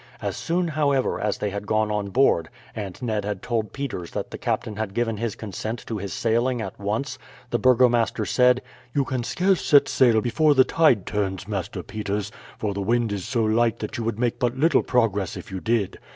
[0.19, 4.31] As soon, however, as they had gone on board, and Ned had told Peters that
[4.31, 7.19] the captain had given his consent to his sailing at once,
[7.51, 8.63] the burgomaster said:
[8.95, 13.27] "You can scarce set sail before the tide turns, Master Peters, for the wind is
[13.27, 15.99] so light that you would make but little progress if you did.